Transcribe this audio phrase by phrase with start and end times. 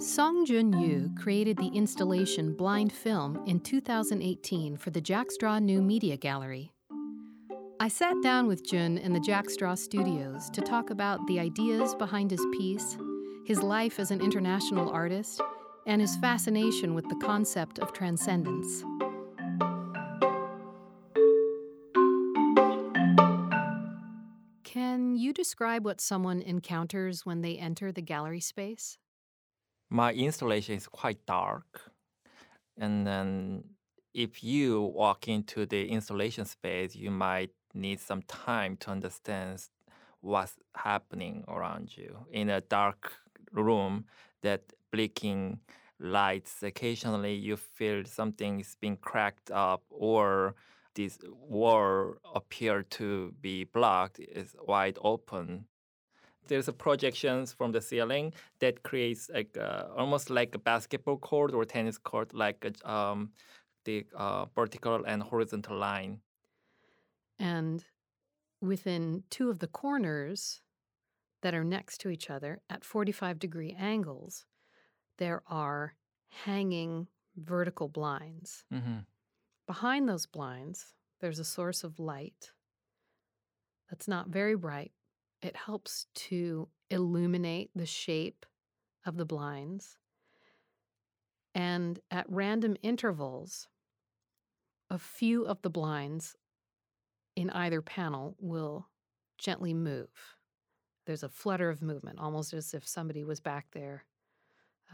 [0.00, 5.82] Song Jun Yu created the installation Blind Film in 2018 for the Jack Straw New
[5.82, 6.72] Media Gallery.
[7.80, 11.94] I sat down with Jun in the Jack Straw studios to talk about the ideas
[11.94, 12.96] behind his piece,
[13.44, 15.42] his life as an international artist,
[15.86, 18.82] and his fascination with the concept of transcendence.
[24.64, 28.96] Can you describe what someone encounters when they enter the gallery space?
[29.90, 31.90] My installation is quite dark.
[32.78, 33.64] And then
[34.14, 39.62] if you walk into the installation space, you might need some time to understand
[40.20, 42.24] what's happening around you.
[42.30, 43.14] In a dark
[43.52, 44.04] room,
[44.42, 44.62] that
[44.92, 45.58] blinking
[45.98, 50.54] lights, occasionally you feel something is being cracked up or
[50.94, 55.66] this wall appear to be blocked is wide open.
[56.50, 61.54] There's a projections from the ceiling that creates like uh, almost like a basketball court
[61.54, 63.30] or tennis court, like a, um,
[63.84, 66.20] the uh, vertical and horizontal line.
[67.38, 67.84] And
[68.60, 70.60] within two of the corners
[71.42, 74.44] that are next to each other at 45 degree angles,
[75.18, 75.94] there are
[76.44, 77.06] hanging
[77.36, 78.64] vertical blinds.
[78.74, 78.98] Mm-hmm.
[79.66, 82.50] Behind those blinds, there's a source of light
[83.88, 84.92] that's not very bright.
[85.42, 88.44] It helps to illuminate the shape
[89.06, 89.96] of the blinds.
[91.54, 93.68] And at random intervals,
[94.90, 96.36] a few of the blinds
[97.36, 98.88] in either panel will
[99.38, 100.10] gently move.
[101.06, 104.04] There's a flutter of movement, almost as if somebody was back there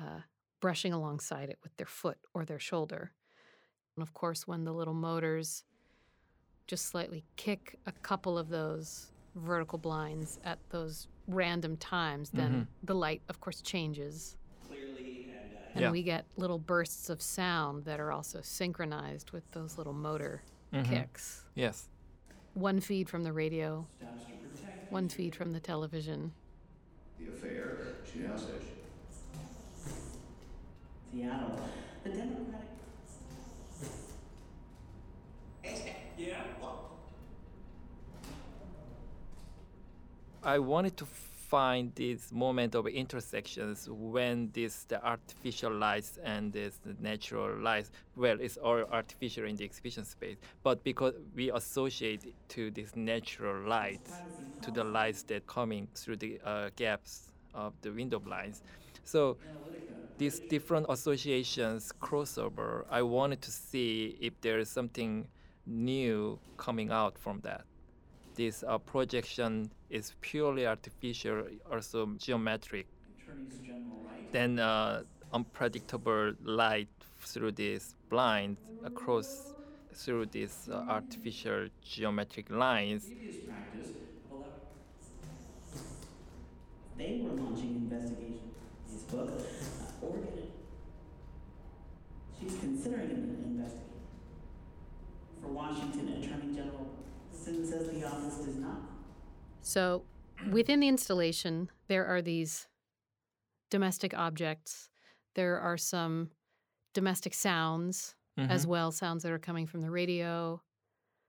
[0.00, 0.20] uh,
[0.60, 3.12] brushing alongside it with their foot or their shoulder.
[3.96, 5.64] And of course, when the little motors
[6.66, 12.62] just slightly kick a couple of those vertical blinds at those random times, then Mm-hmm.
[12.86, 14.36] the light, of course, changes.
[14.66, 15.90] clearly and uh, And Yeah.
[15.90, 20.84] we get little bursts of sound that are also synchronized with those little motor Mhm.
[20.88, 21.44] kicks.
[21.54, 21.88] Yes.
[22.54, 26.32] One feed from the radio, steps to protect one feed from the television.
[27.18, 27.78] The affair,
[28.10, 28.62] she now says.
[31.12, 31.58] Seattle.
[32.04, 32.68] The Democratic.
[36.18, 36.42] Yeah.
[40.46, 46.78] I wanted to find this moment of intersections when this the artificial lights and this
[47.00, 47.90] natural lights.
[48.14, 53.68] Well, it's all artificial in the exhibition space, but because we associate to this natural
[53.68, 54.08] light,
[54.62, 58.62] to the lights that coming through the uh, gaps of the window blinds,
[59.04, 59.38] so
[60.18, 62.84] these different associations crossover.
[62.90, 65.28] I wanted to see if there is something
[65.66, 67.64] new coming out from that
[68.36, 72.86] this uh, projection is purely artificial, also geometric.
[73.64, 74.06] General.
[74.30, 75.02] Then uh,
[75.32, 76.88] unpredictable light
[77.20, 79.54] through this blind across
[79.94, 83.06] through these uh, artificial geometric lines.
[83.06, 83.90] Previous practice
[84.30, 84.52] of 11.
[86.98, 88.50] They were launching an investigation.
[88.92, 90.48] His book, uh, Oregon.
[92.38, 93.82] She's considering an investigation.
[95.40, 96.90] For Washington Attorney General,
[97.46, 98.80] Sin says the office does not.
[99.62, 100.04] So
[100.50, 102.66] within the installation, there are these
[103.70, 104.90] domestic objects.
[105.36, 106.32] There are some
[106.92, 108.68] domestic sounds as Mhm.
[108.68, 110.60] well, sounds that are coming from the radio,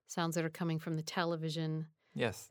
[0.07, 1.87] sounds that are coming from the television.
[2.15, 2.49] Yes,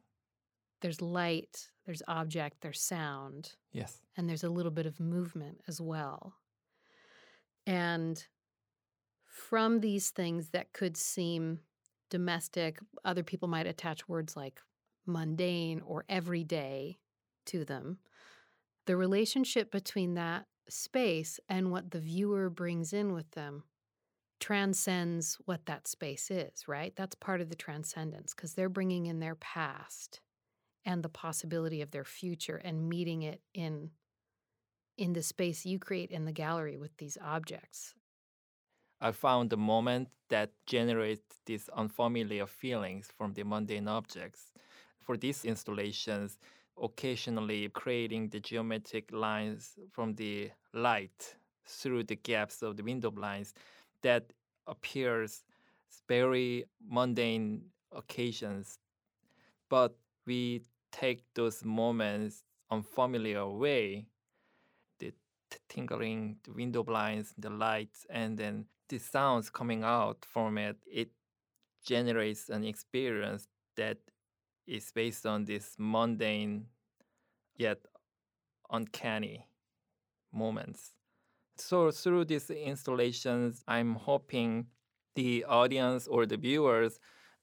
[0.80, 4.02] There's light, there's object, there's sound, yes.
[4.16, 6.38] and there's a little bit of movement as well.
[7.66, 8.24] And
[9.24, 11.65] from these things that could seem
[12.10, 14.60] domestic, other people might attach words like
[15.06, 16.98] mundane or everyday
[17.46, 17.98] to them.
[18.86, 23.64] The relationship between that space and what the viewer brings in with them
[24.40, 26.94] transcends what that space is, right?
[26.96, 30.20] That's part of the transcendence because they're bringing in their past
[30.84, 33.90] and the possibility of their future and meeting it in
[34.98, 37.94] in the space you create in the gallery with these objects.
[39.00, 44.52] I found the moment that generates these unfamiliar feelings from the mundane objects.
[45.04, 46.38] For these installations,
[46.82, 53.54] occasionally creating the geometric lines from the light through the gaps of the window blinds
[54.02, 54.32] that
[54.66, 55.44] appears
[56.08, 58.78] very mundane occasions
[59.68, 59.96] but
[60.26, 64.06] we take those moments unfamiliar way
[64.98, 65.12] the
[65.68, 71.10] tinkling the window blinds the lights and then the sounds coming out from it it
[71.84, 73.98] generates an experience that
[74.66, 76.66] is based on this mundane
[77.56, 77.78] yet
[78.70, 79.46] uncanny
[80.32, 80.92] moments
[81.58, 84.66] So through these installations, I'm hoping
[85.16, 87.00] the audience or the viewers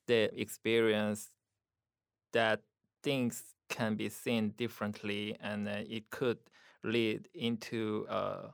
[0.08, 1.32] they experience
[2.32, 2.62] that
[3.04, 6.38] things can be seen differently and uh, it could
[6.84, 8.54] lead into a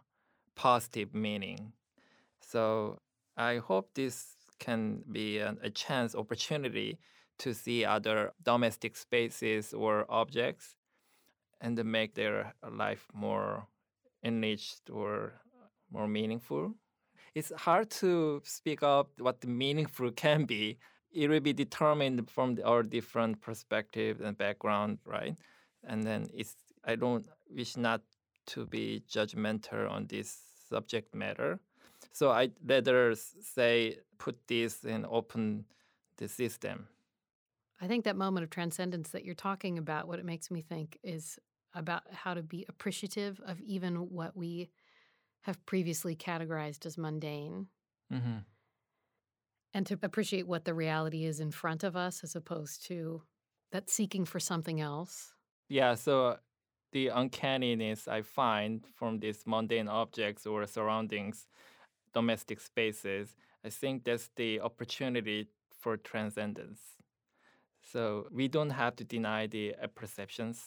[0.56, 1.74] positive meaning.
[2.52, 2.98] So
[3.38, 6.98] I hope this can be an, a chance opportunity
[7.38, 10.76] to see other domestic spaces or objects
[11.62, 13.68] and make their life more
[14.24, 15.34] enriched or
[15.92, 16.74] more meaningful.
[17.36, 20.80] It's hard to speak up what the meaningful can be.
[21.12, 25.36] It will be determined from the, our different perspectives and background, right?
[25.84, 28.02] And then it's I don't wish not
[28.48, 31.60] to be judgmental on this subject matter.
[32.12, 35.66] So I rather say put this and open
[36.18, 36.88] the system.
[37.82, 40.98] I think that moment of transcendence that you're talking about, what it makes me think
[41.02, 41.40] is
[41.74, 44.70] about how to be appreciative of even what we
[45.42, 47.68] have previously categorized as mundane.
[48.12, 48.40] Mm-hmm.
[49.74, 53.22] And to appreciate what the reality is in front of us as opposed to
[53.72, 55.32] that seeking for something else.
[55.70, 56.38] Yeah, so
[56.92, 61.48] the uncanniness I find from these mundane objects or surroundings,
[62.14, 65.48] domestic spaces, I think that's the opportunity
[65.80, 66.80] for transcendence.
[67.82, 70.62] So we don't have to deny the uh, perceptions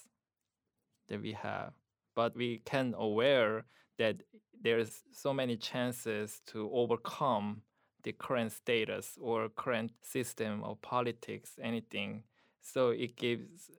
[1.09, 1.73] that we have,
[2.15, 3.65] but we can aware
[3.99, 4.17] that
[4.61, 7.63] there's so many chances to overcome
[8.03, 12.25] the current status or current system of politics, anything.
[12.61, 13.71] So it gives,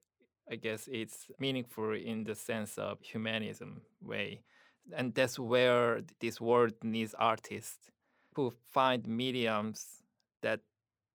[0.49, 4.43] I guess, it's meaningful in the sense of humanism way.
[4.91, 7.91] And that's where this world needs artists
[8.35, 10.03] who find mediums
[10.41, 10.59] that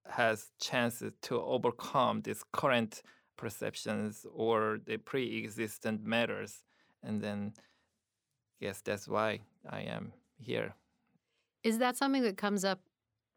[0.08, 3.02] has chances to overcome these current
[3.36, 6.64] perceptions or the pre-existent matters
[7.02, 7.52] and then
[8.60, 10.74] yes that's why i am here
[11.64, 12.80] Is that something that comes up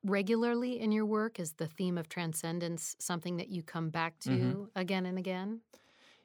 [0.04, 1.39] regularly in your work?
[1.39, 4.69] Is the theme of transcendence something that you come back to Mhm.
[4.75, 5.62] again and again?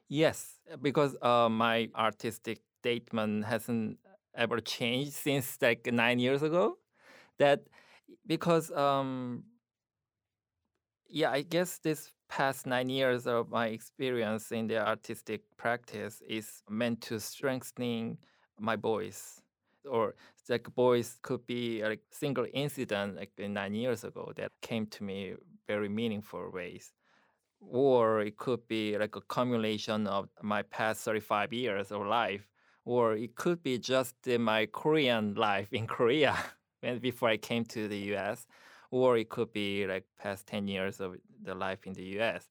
[0.09, 3.97] yes because uh, my artistic statement hasn't
[4.35, 6.77] ever changed since like nine years ago.
[7.39, 7.61] That
[8.25, 9.43] because um
[11.09, 16.61] yeah i guess this past nine years of my experience in the artistic practice is
[16.69, 18.17] meant to strengthening
[18.59, 19.41] my voice
[19.89, 20.15] or
[20.49, 25.33] like voice could be like single incident like nine years ago that came to me
[25.67, 26.93] very meaningful ways.
[27.59, 32.47] Or it could be like a accumulation of my past 35 years of life
[32.87, 36.35] or it could be just my korean life in korea
[36.81, 38.47] when before i came to the us
[38.91, 42.47] or it could be like past 10 years of the life in the US.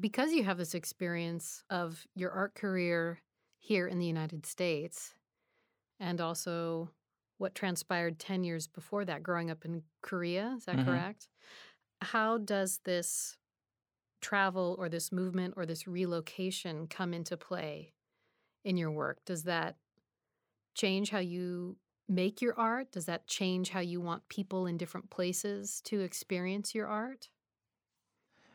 [0.00, 3.20] Because you have this experience of your art career
[3.58, 5.14] here in the United States
[6.00, 6.90] and also
[7.38, 10.80] what transpired 10 years before that, growing up in Korea, is that Mhm.
[10.80, 11.28] correct?
[12.02, 13.38] How does this
[14.22, 17.94] travel or this movement or this relocation come into play
[18.64, 19.18] in your work?
[19.24, 19.76] Does that
[20.74, 21.76] change how you
[22.08, 22.92] make your art?
[22.92, 27.28] Does that change how you want people in different places to experience your art?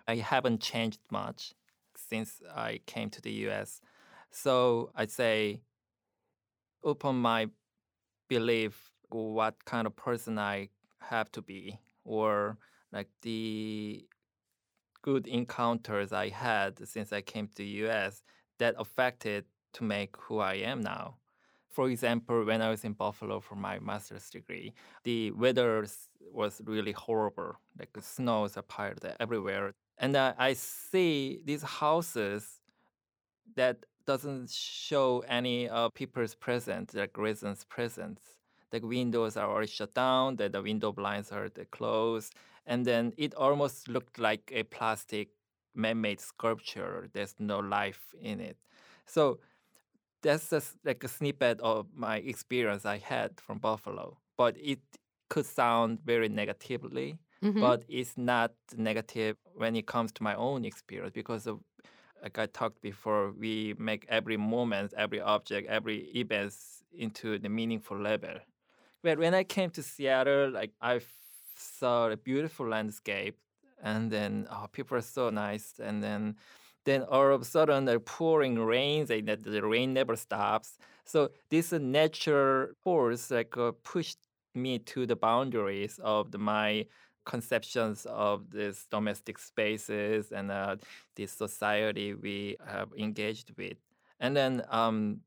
[0.08, 1.54] I haven't changed much
[1.96, 3.82] since I came to the US.
[4.32, 5.62] So I'd say
[6.84, 7.48] upon my
[8.28, 10.70] belief what kind of person I
[11.00, 12.58] have to be or
[12.92, 14.06] like the
[15.02, 18.24] good encounters I had since I came to the US
[18.58, 21.16] that affected to make who I am now.
[21.70, 25.88] For example, when I was in Buffalo for my master's degree, the weather
[26.32, 27.56] was really horrible.
[27.80, 29.74] Like snows are piled everywhere.
[29.98, 32.60] And uh, I see these houses
[33.56, 38.22] that doesn't show any uh, people's presence, like residents' presence.
[38.72, 42.34] The windows are already shut down, the, the window blinds are the closed,
[42.66, 45.30] and then it almost looked like a plastic
[45.76, 47.10] man-made sculpture.
[47.14, 48.58] There's no life in it.
[49.06, 49.40] So
[50.24, 54.20] that's just like a snippet of my experience I had from Buffalo.
[54.38, 54.82] But it
[55.30, 57.60] could sound very negatively, Mhm.
[57.60, 61.62] but it's not negative when it comes to my own experience because of
[62.22, 66.56] like I talked before, we make every moment, every object, every event
[66.94, 68.40] into the meaningful level.
[69.02, 71.02] But when I came to Seattle, like I
[71.56, 73.38] saw a beautiful landscape,
[73.82, 76.38] and then oh, people are so nice, and then
[76.86, 80.78] then all of a sudden the pouring rains, and the rain never stops.
[81.06, 84.20] So this natural force like uh, pushed
[84.56, 86.86] me to the boundaries of the, my
[87.26, 90.76] conceptions of these domestic spaces and uh,
[91.16, 93.78] this society we have engaged with.
[94.20, 95.22] And then um,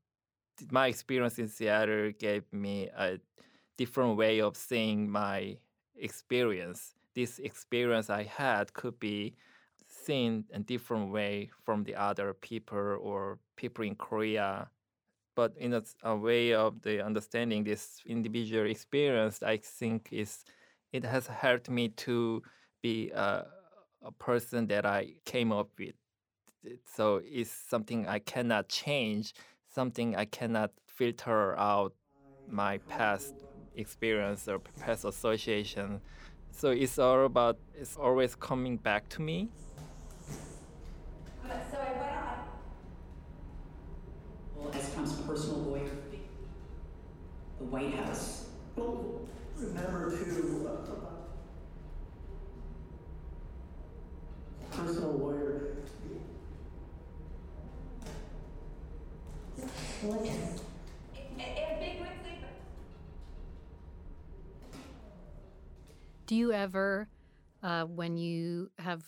[0.70, 3.18] my experience in Seattle gave me a
[3.76, 5.56] different way of seeing my
[5.96, 6.94] experience.
[7.14, 9.34] This experience I had could be
[10.06, 14.68] seen a different way from the other people or people in Korea.
[15.34, 20.44] But in a, a way of the understanding this individual experience, I think is
[20.92, 22.42] it has helped me to
[22.82, 23.46] be a,
[24.02, 25.94] a person that I came up with.
[26.96, 29.34] So it's something I cannot change,
[29.74, 31.92] something I cannot filter out
[32.48, 33.34] my past
[33.74, 36.00] experience or past association.
[36.50, 39.50] So it's all about it's always coming back to me.
[41.70, 42.38] So I went on.
[44.56, 45.90] Well, as Trump's personal lawyer,
[47.58, 48.46] the White House.
[48.74, 50.96] Well, remember to, uh,
[54.70, 55.76] personal lawyer.
[66.24, 67.10] Do you ever,
[67.62, 69.04] uh, when you have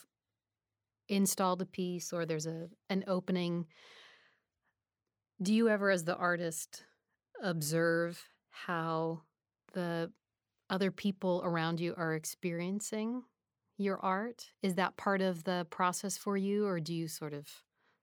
[1.09, 3.65] installed a piece or there's a an opening,
[5.41, 6.85] do you ever, as the artist,
[7.43, 8.29] observe
[8.67, 9.23] how
[9.73, 10.11] the
[10.71, 13.23] other people around you are experiencing
[13.77, 14.51] your art?
[14.63, 17.47] Is that part of the process for you, or do you sort of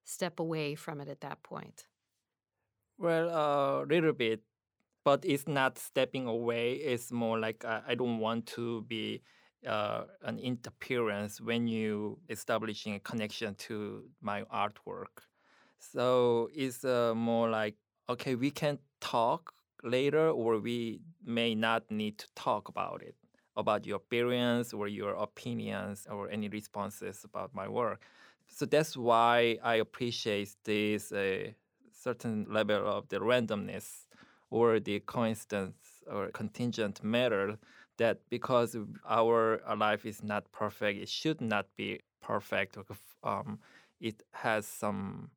[0.03, 1.87] step away from it at that point?
[2.97, 4.41] Well, a uh, little bit,
[5.03, 6.75] but it's not stepping away.
[6.75, 9.21] It's more like I, I don't want to be
[9.67, 15.25] uh, an interference when you establishing a connection to my artwork.
[15.79, 17.75] So it's uh, more like
[18.07, 19.54] okay, we can talk
[19.85, 23.15] later, or we may not need to talk about it
[23.57, 28.01] about your experience or your opinions or any responses about my work.
[28.47, 31.51] So that's why I appreciate this uh,
[31.91, 34.07] certain level of the randomness
[34.49, 37.57] or the coincidence or contingent matter
[37.97, 38.75] that because
[39.07, 42.77] our life is not perfect, it should not be perfect.
[43.23, 43.59] Um,
[43.99, 45.31] it has some,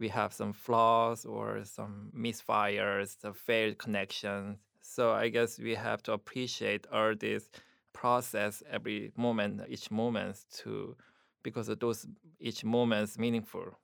[0.00, 4.58] we have some flaws or some misfires, the failed connections.
[4.80, 7.50] So I guess we have to appreciate all this
[7.92, 10.96] process every moment, each moment to,
[11.42, 12.06] because those
[12.40, 13.78] each moment is meaningful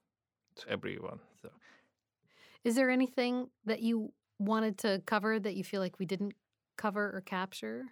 [0.56, 1.20] to everyone.
[1.42, 1.50] So,
[2.64, 6.32] is there anything that you wanted to cover that you feel like we didn't
[6.76, 7.84] cover or capture?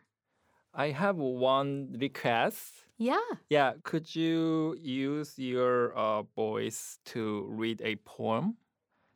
[0.75, 2.75] I have one request.
[2.99, 3.21] Yeah.
[3.49, 3.75] Yeah.
[3.83, 8.57] Could you use your uh, voice to read a poem?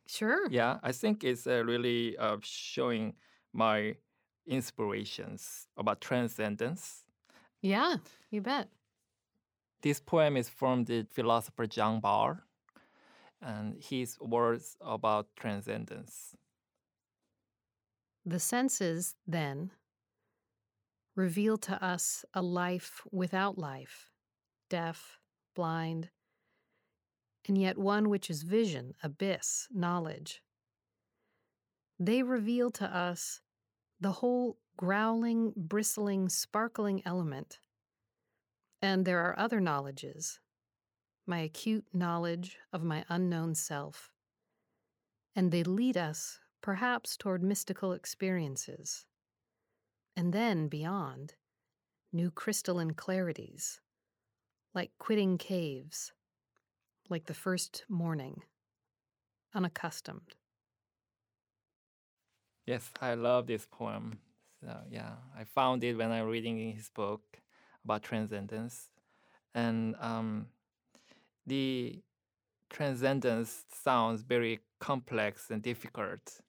[0.07, 0.49] Sure.
[0.50, 0.79] Yeah.
[0.83, 3.15] I think it's uh, really uh, showing
[3.53, 3.97] my
[4.47, 7.05] inspirations about transcendence.
[7.61, 7.97] Yeah,
[8.31, 8.69] you bet.
[9.83, 12.38] This poem is from the philosopher Jean Wahl,
[13.41, 16.35] and his words about transcendence.
[18.25, 19.71] The senses, then,
[21.18, 24.12] reveal to us a life without life,
[24.70, 25.18] deaf,
[25.56, 26.10] blind,
[27.48, 30.42] and yet one which is vision, abyss, knowledge,
[31.98, 33.40] they reveal to us
[34.00, 37.58] the whole growling, bristling, sparkling element.
[38.80, 40.38] And there are other knowledges
[41.26, 44.12] my acute knowledge of my unknown self.
[45.34, 49.04] And they lead us, perhaps, toward mystical experiences.
[50.18, 51.34] And then, beyond,
[52.12, 53.78] new crystalline clarities,
[54.75, 56.12] like quitting caves,
[57.08, 58.42] like the first morning,
[59.54, 60.34] unaccustomed.
[62.66, 64.18] Yes, I love this poem.
[64.60, 67.22] So yeah, I found it when I'm reading his book
[67.84, 68.90] about transcendence,
[69.54, 70.46] and um,
[71.46, 72.02] the
[72.70, 76.40] transcendence sounds very complex and difficult.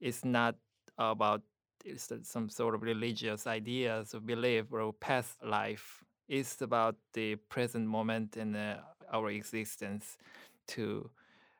[0.00, 0.54] It's not
[0.96, 1.42] about
[1.84, 6.02] it's some sort of religious ideas or belief or past life.
[6.28, 8.80] It's about the present moment in uh,
[9.12, 10.16] our existence
[10.68, 11.10] to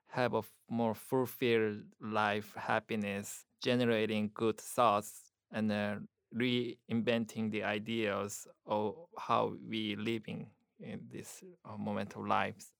[0.08, 5.96] have a more fulfilled life, happiness, generating good thoughts and uh,
[6.34, 10.46] reinventing the ideas of how we living
[10.80, 12.72] in this uh, moment of lives.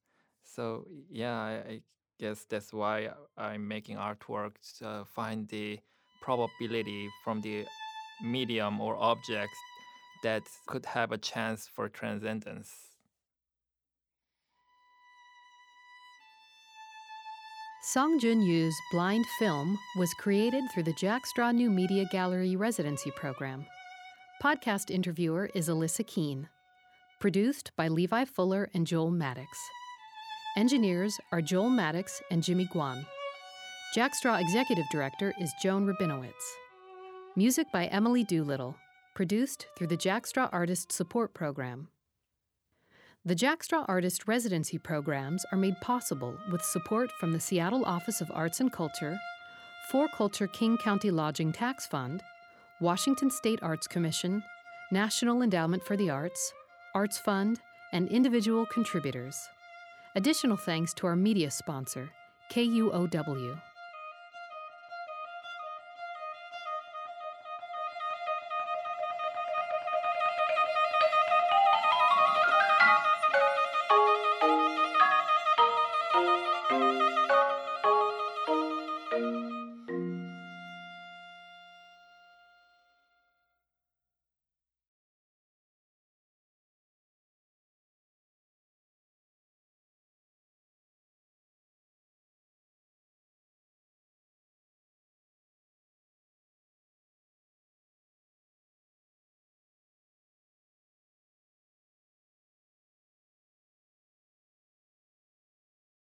[0.45, 1.81] So yeah, I, I,
[2.21, 5.81] guess that's why I'm making artwork to find the
[6.25, 7.67] probability from the
[8.23, 9.59] medium or objects
[10.23, 12.71] that could have a chance for transcendence.
[17.83, 23.11] Song Jun Yu's Blind Film was created through the Jack Straw New Media Gallery Residency
[23.11, 23.67] Program.
[24.43, 26.49] Podcast interviewer is Alyssa Keene.
[27.21, 29.59] Produced by Levi Fuller and Joel Maddox.
[30.57, 33.05] Engineers are Joel Maddox and Jimmy Guan.
[33.95, 36.33] Jack Straw Executive Director is Joan Rabinowitz.
[37.37, 38.75] Music by Emily Doolittle,
[39.15, 41.87] produced through the Jack Straw Artist Support Program.
[43.25, 48.21] The Jack Straw Artist Residency programs are made possible with support from the Seattle Office
[48.21, 49.17] of Arts and Culture,
[49.93, 52.21] 4Culture King County Lodging Tax Fund,
[52.81, 54.43] Washington State Arts Commission,
[54.91, 56.53] National Endowment for the Arts,
[56.97, 57.61] Arts Fund,
[57.93, 59.41] and individual contributors.
[60.17, 62.11] Additional thanks to our media sponsor,
[62.51, 63.61] KUOW.